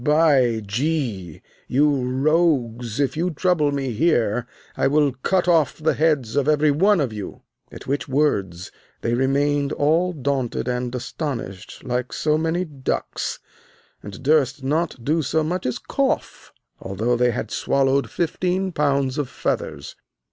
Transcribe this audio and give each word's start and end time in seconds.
By 0.03 0.63
G, 0.65 1.43
you 1.67 1.91
rogues, 2.09 2.99
if 2.99 3.15
you 3.15 3.29
trouble 3.29 3.71
me 3.71 3.91
here, 3.91 4.47
I 4.75 4.87
will 4.87 5.11
cut 5.21 5.47
off 5.47 5.77
the 5.77 5.93
heads 5.93 6.35
of 6.35 6.47
everyone 6.47 6.99
of 6.99 7.13
you. 7.13 7.43
At 7.71 7.85
which 7.85 8.07
words 8.09 8.71
they 9.01 9.13
remained 9.13 9.71
all 9.71 10.11
daunted 10.11 10.67
and 10.67 10.95
astonished 10.95 11.83
like 11.83 12.13
so 12.13 12.35
many 12.35 12.65
ducks, 12.65 13.37
and 14.01 14.23
durst 14.23 14.63
not 14.63 15.03
do 15.05 15.21
so 15.21 15.43
much 15.43 15.67
as 15.67 15.77
cough, 15.77 16.51
although 16.79 17.15
they 17.15 17.29
had 17.29 17.51
swallowed 17.51 18.09
fifteen 18.09 18.71
pounds 18.71 19.19
of 19.19 19.29
feathers. 19.29 19.95